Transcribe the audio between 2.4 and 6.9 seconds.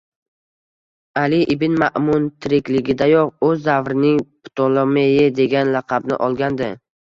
tirikligidayoq “o`z davrining Ptolemeyi” degan laqabni olgandi